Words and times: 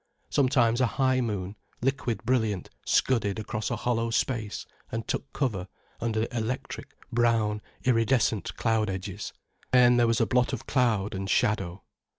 Sometimes 0.31 0.81
a 0.81 0.87
high 0.97 1.21
moon, 1.21 1.55
liquid 1.79 2.23
brilliant, 2.23 2.71
scudded 2.87 3.37
across 3.37 3.69
a 3.69 3.75
hollow 3.75 4.09
space 4.09 4.65
and 4.91 5.07
took 5.07 5.31
cover 5.31 5.67
under 5.99 6.25
electric, 6.31 6.95
brown 7.11 7.61
iridescent 7.83 8.55
cloud 8.57 8.89
edges. 8.89 9.31
Then 9.71 9.97
there 9.97 10.07
was 10.07 10.19
a 10.19 10.25
blot 10.25 10.53
of 10.53 10.65
cloud, 10.65 11.13
and 11.13 11.29
shadow. 11.29 11.83